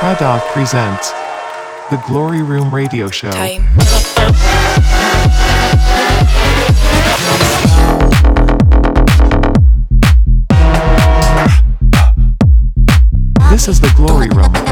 [0.00, 1.10] Pradov presents
[1.90, 3.30] the Glorie Room Radio Show.
[3.30, 3.66] Time.
[13.50, 14.69] This is the Glorie Room.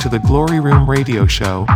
[0.00, 1.66] To the Glorie Room Radio Show.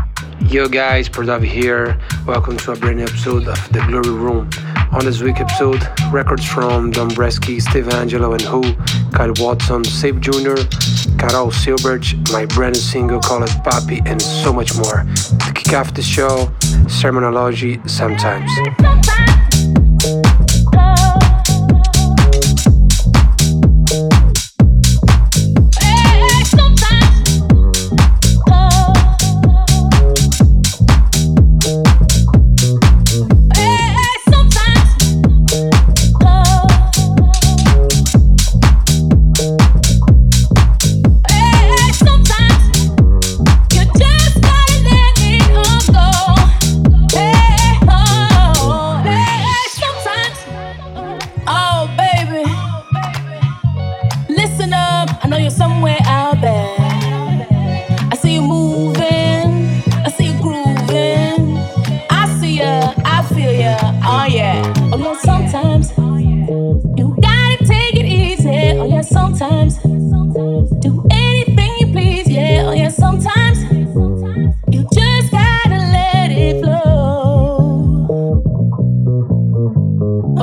[0.40, 2.00] Yo guys, Pradov here.
[2.26, 4.48] Welcome to a brand new episode of The Glorie Room.
[4.92, 8.62] On this week episode, records from Dombresky, Steve Angello and Who,
[9.10, 10.56] Kyle Watson, Sebb Jr.,
[11.18, 15.04] Carol Seubert, my brand new single called Papi, and so much more.
[15.44, 16.46] To kick off the show,
[16.88, 18.50] Shermanology Sometimes.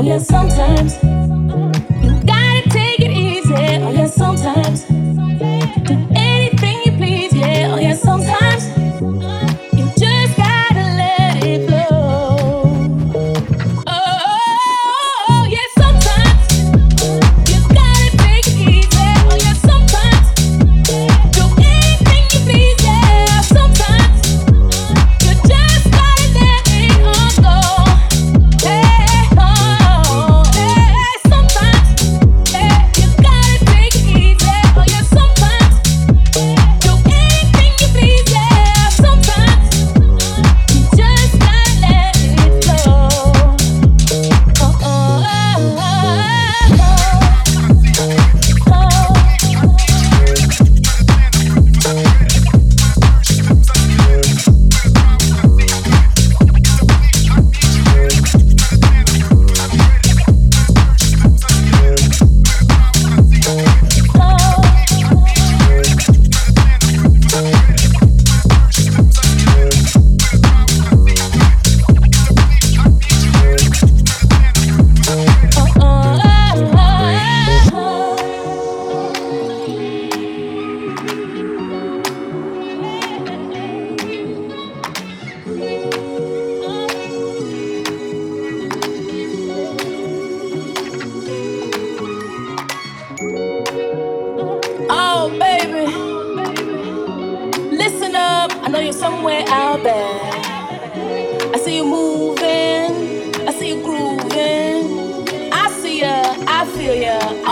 [0.01, 1.00] Oh yeah, sometimes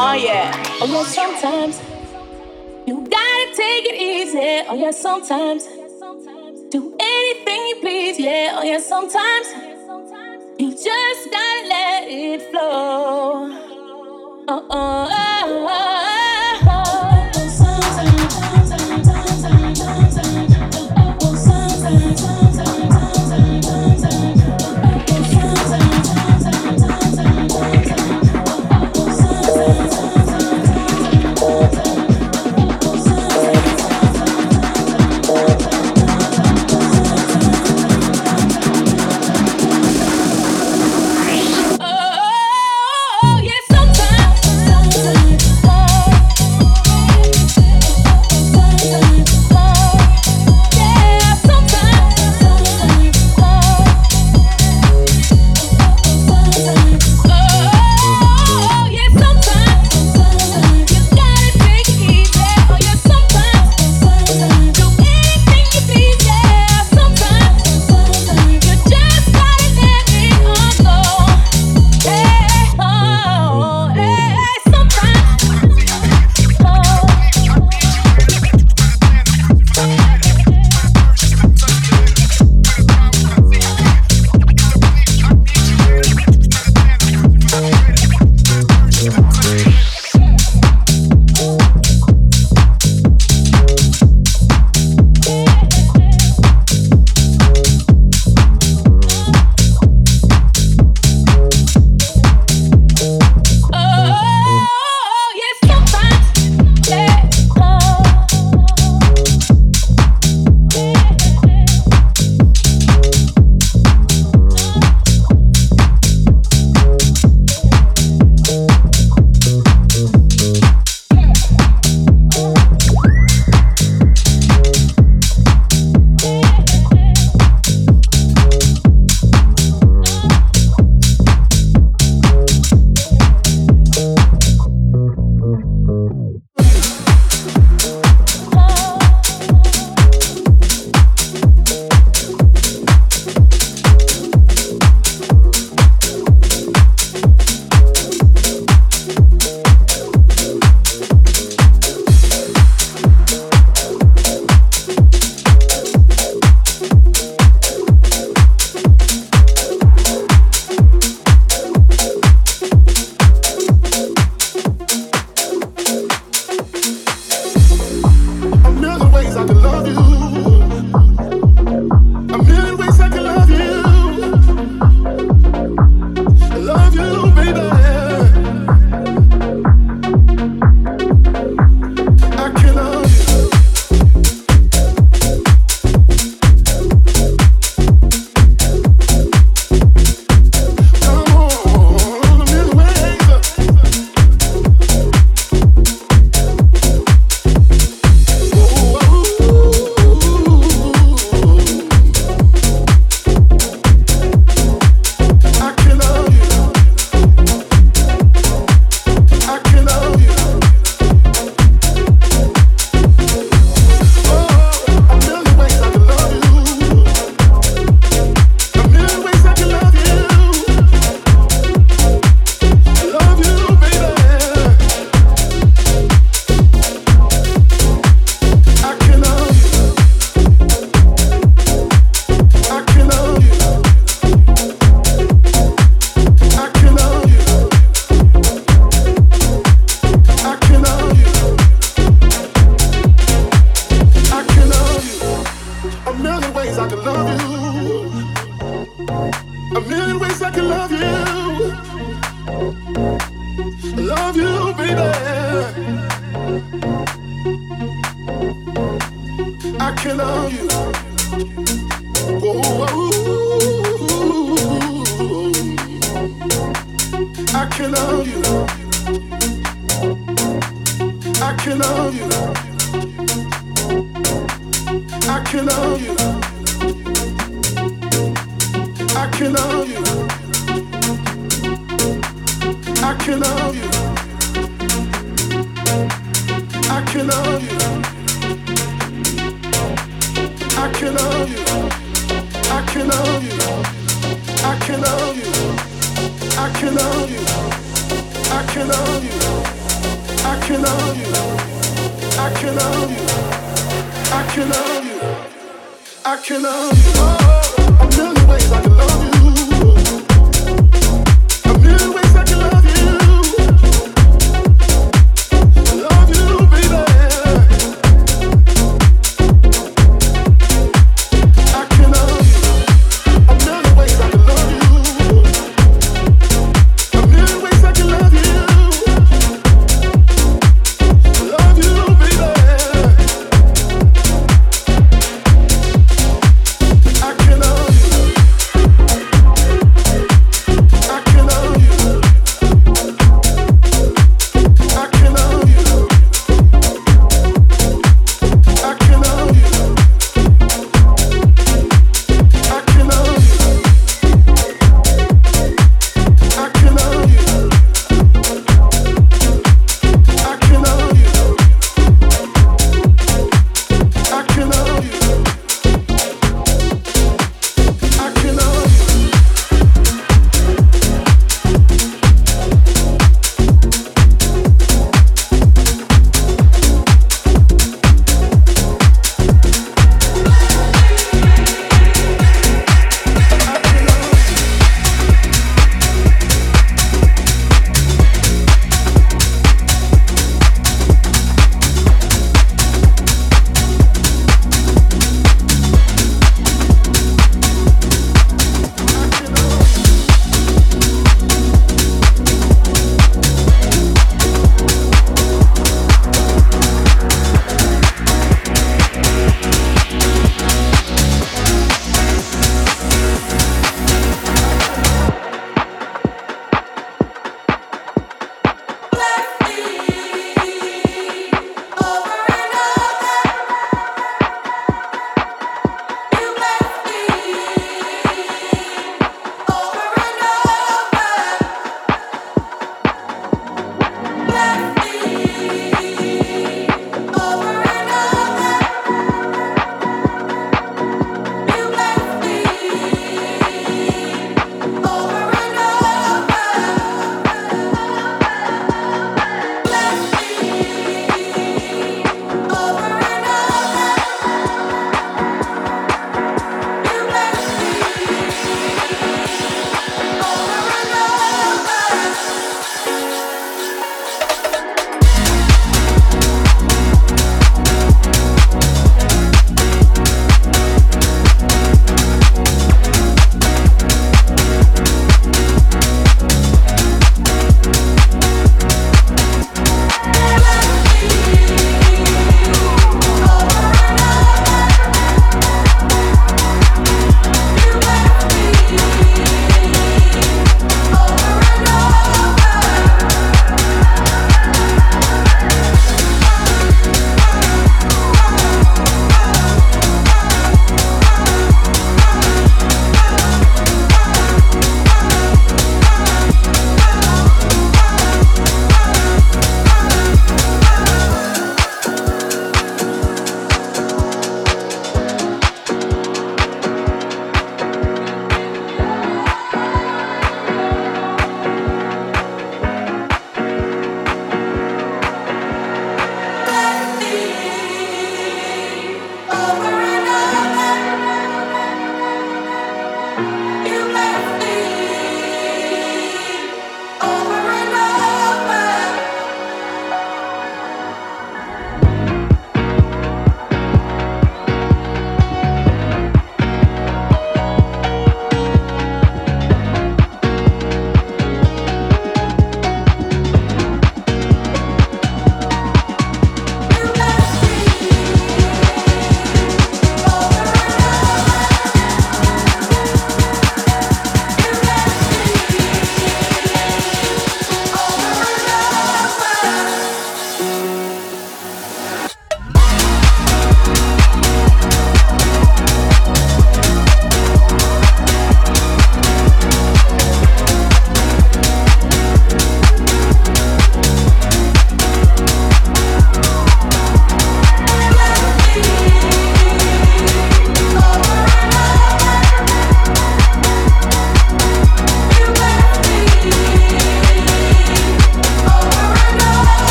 [0.00, 0.52] Oh, oh yeah.
[0.80, 1.82] Oh, yeah, sometimes
[2.86, 4.62] you gotta take it easy.
[4.68, 5.66] Oh, yeah, sometimes
[6.70, 8.16] do anything you please.
[8.20, 9.48] Yeah, oh, yeah, sometimes
[10.56, 13.50] you just gotta let it flow.
[14.46, 16.27] Oh, oh, oh, oh.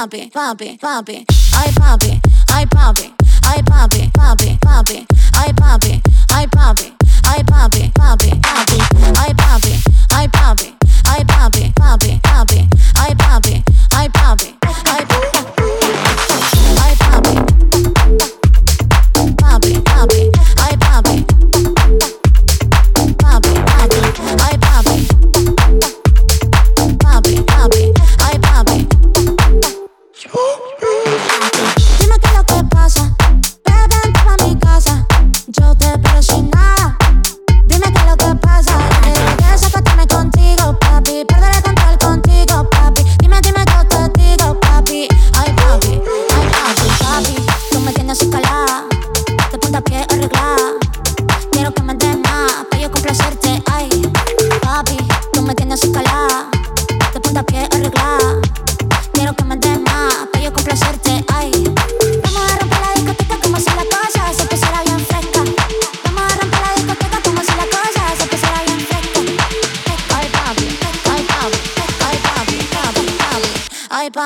[0.00, 1.08] pop it, pop.
[1.52, 2.02] I pop
[2.48, 2.98] I pop
[3.44, 4.40] I pop it, pop.
[5.34, 5.84] I pop
[7.22, 8.39] I pop I pop it.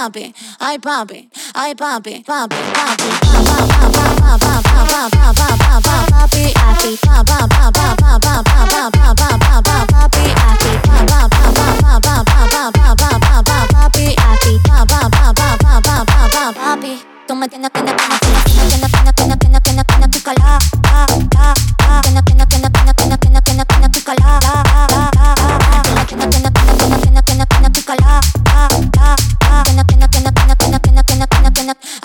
[0.05, 5.09] Ay papi, ay papi, ay papi, papi, papi, pa pa pa pa pa pa pa
[5.09, 9.09] pa pa pa pa papi, papi, pa pa pa pa pa pa pa pa pa
[9.17, 13.17] pa pa pa papi, papi, pa pa pa pa pa pa pa pa pa pa
[13.17, 17.01] pa pa papi, papi, pa pa pa pa pa pa pa pa papi.
[17.27, 21.07] Tú me tienes, tienes, tienes, tienes, tienes, tienes, tienes, tienes, tienes, tienes que calar, ah,
[21.39, 21.55] ah,
[21.89, 22.01] ah.
[22.05, 24.24] Tienes, tienes, tienes, tienes, tienes, tienes, tienes, tienes que calar, ah, ah,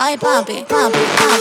[0.09, 1.38] Ay, papi, papi, papi.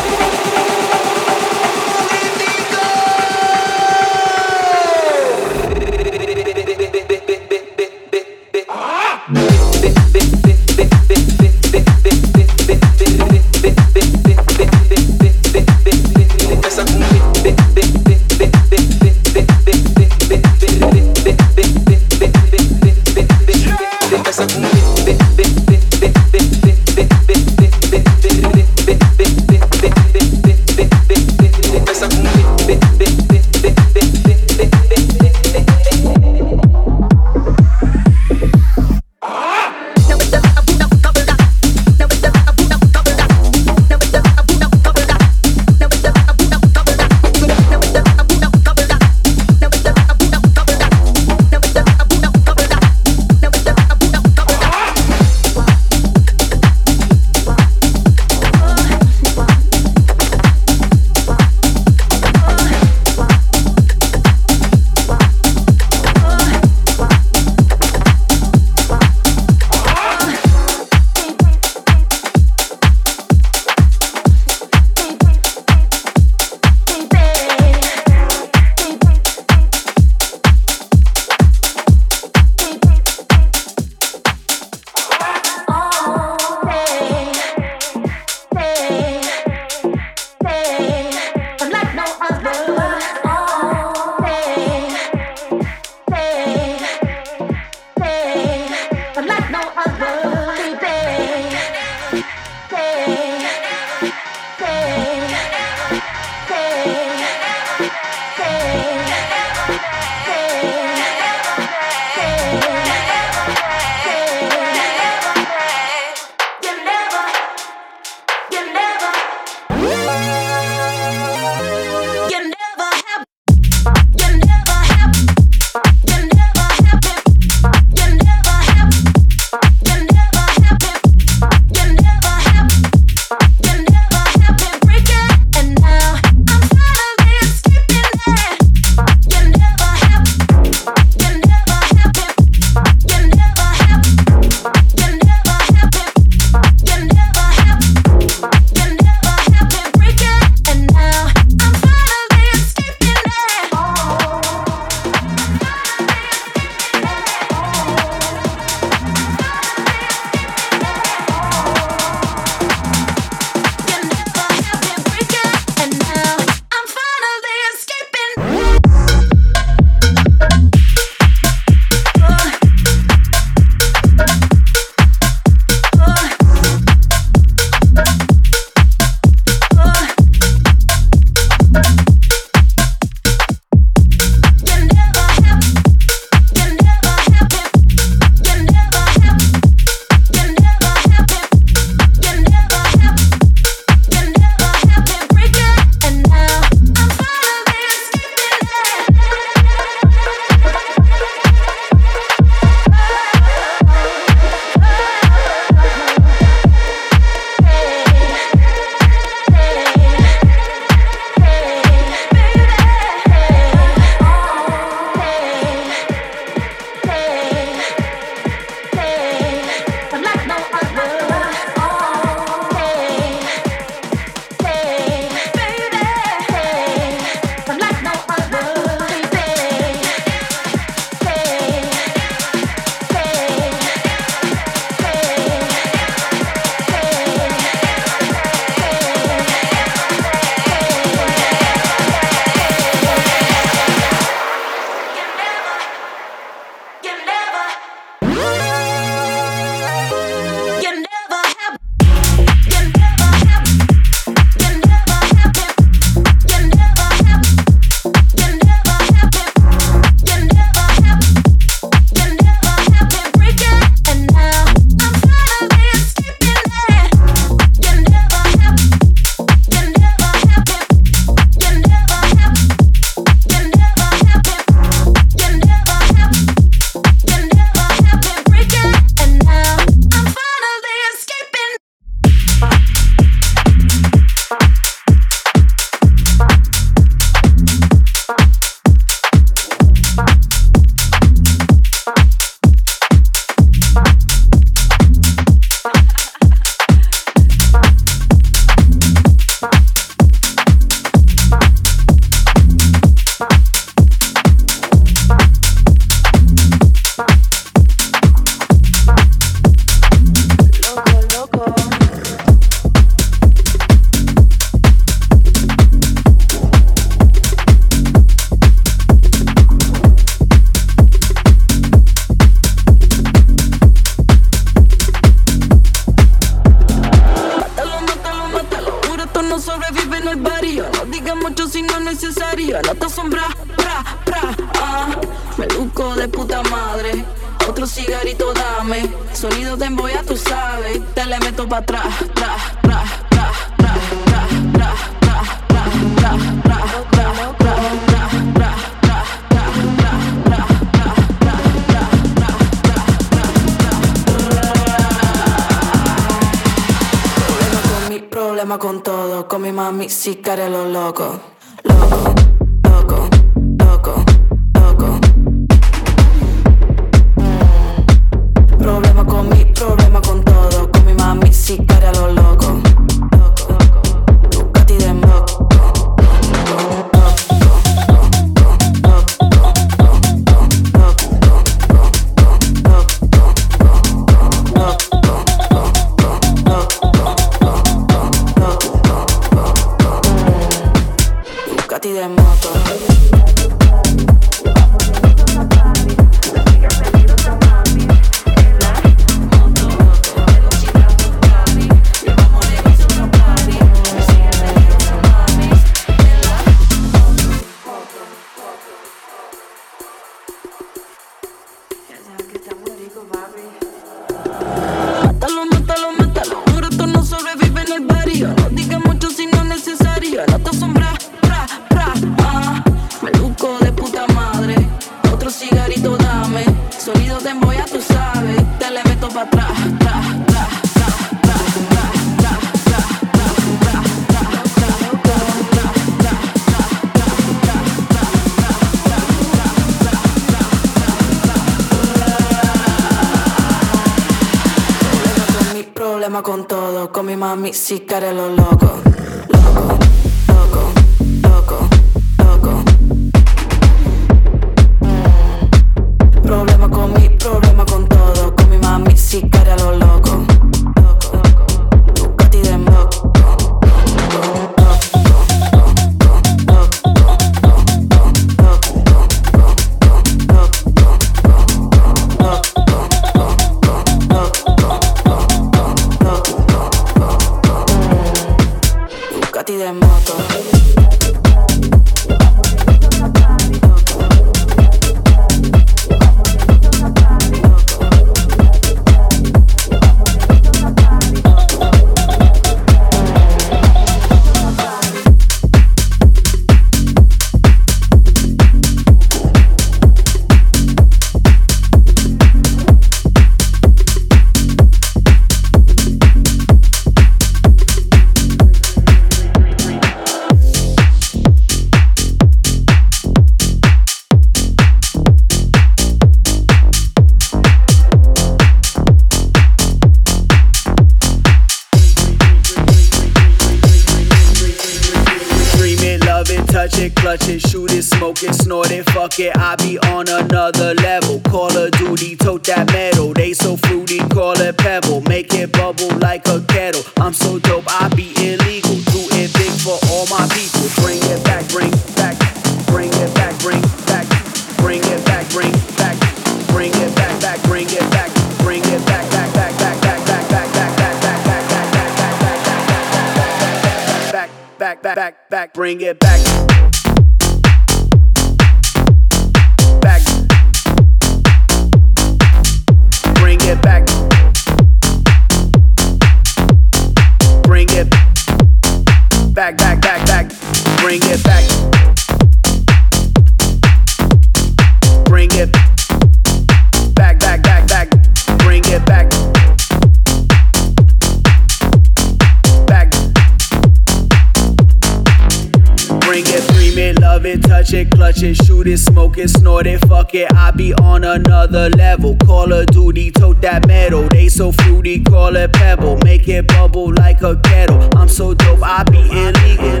[594.56, 596.16] So fruity, call it pebble.
[596.24, 598.08] Make it bubble like a kettle.
[598.16, 600.00] I'm so dope, I be illegal.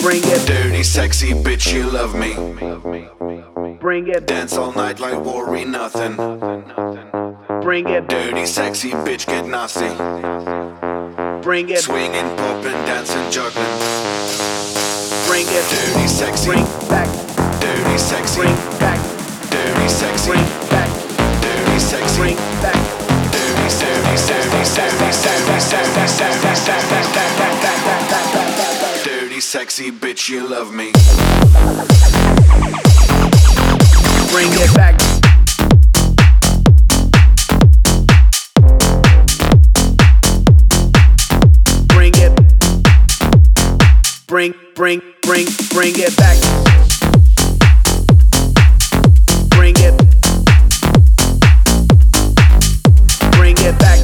[0.00, 2.34] Bring it, dirty, sexy bitch, you love me.
[3.80, 6.14] Bring it, dance all night like worry nothing.
[7.62, 9.90] Bring it, dirty, sexy bitch, get nasty.
[11.42, 13.66] Bring it, swinging, popping, dancing, juggling.
[15.26, 15.64] Bring it.
[15.70, 16.46] Dirty sexy.
[16.50, 17.08] Bring back.
[17.60, 18.40] Dirty sexy.
[18.40, 18.98] Bring back.
[19.50, 20.30] Dirty sexy.
[20.30, 20.88] Bring back.
[21.40, 22.18] Dirty sexy.
[22.18, 22.89] Bring back.
[29.04, 30.92] Dirty sexy bitch you love me
[34.30, 34.96] bring it back.
[41.88, 42.32] Bring it.
[44.26, 46.70] Bring, bring, bring, bring it back.
[53.60, 53.99] get back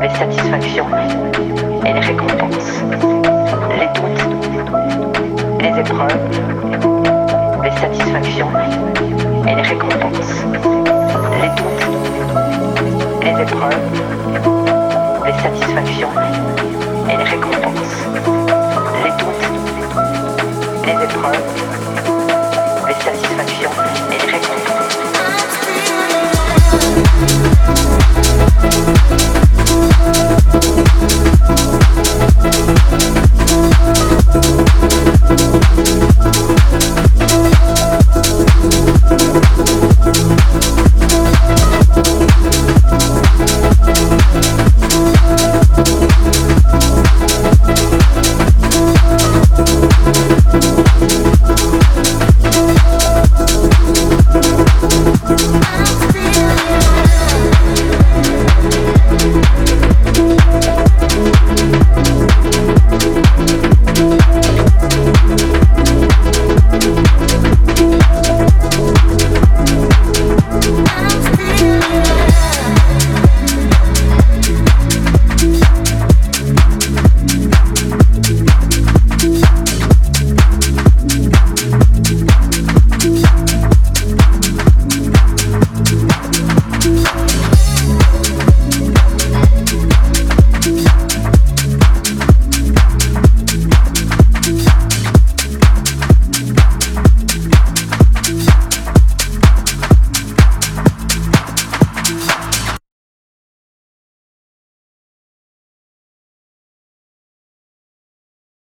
[0.00, 0.86] les satisfactions
[1.84, 2.82] et les récompenses,
[3.78, 4.24] les doutes,
[5.60, 6.28] les épreuves,
[7.62, 8.50] les satisfactions
[9.46, 10.44] et les récompenses,
[11.40, 11.86] les doutes,
[13.22, 13.91] les épreuves.